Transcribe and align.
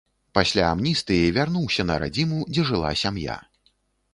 Пасля 0.37 0.63
амністыі 0.75 1.27
вярнуўся 1.35 1.81
на 1.91 1.99
радзіму, 2.05 2.41
дзе 2.55 2.67
жыла 2.71 2.91
сям'я. 3.03 3.37